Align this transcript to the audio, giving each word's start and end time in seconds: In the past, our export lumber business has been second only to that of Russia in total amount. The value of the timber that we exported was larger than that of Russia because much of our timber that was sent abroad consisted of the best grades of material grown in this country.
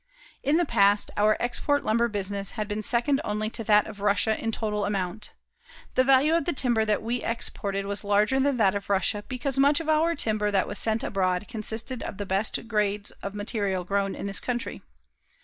In 0.41 0.57
the 0.57 0.65
past, 0.65 1.11
our 1.15 1.37
export 1.39 1.83
lumber 1.83 2.07
business 2.07 2.49
has 2.57 2.65
been 2.65 2.81
second 2.81 3.21
only 3.23 3.51
to 3.51 3.63
that 3.65 3.85
of 3.85 3.99
Russia 3.99 4.35
in 4.35 4.51
total 4.51 4.83
amount. 4.83 5.33
The 5.93 6.03
value 6.03 6.33
of 6.33 6.45
the 6.45 6.53
timber 6.53 6.83
that 6.85 7.03
we 7.03 7.21
exported 7.23 7.85
was 7.85 8.03
larger 8.03 8.39
than 8.39 8.57
that 8.57 8.73
of 8.73 8.89
Russia 8.89 9.23
because 9.27 9.59
much 9.59 9.79
of 9.79 9.89
our 9.89 10.15
timber 10.15 10.49
that 10.49 10.67
was 10.67 10.79
sent 10.79 11.03
abroad 11.03 11.47
consisted 11.47 12.01
of 12.01 12.17
the 12.17 12.25
best 12.25 12.67
grades 12.67 13.11
of 13.21 13.35
material 13.35 13.83
grown 13.83 14.15
in 14.15 14.25
this 14.25 14.39
country. 14.39 14.81